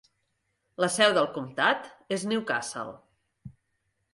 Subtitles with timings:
[0.83, 1.85] La seu del comtat
[2.17, 2.95] és Newcastle.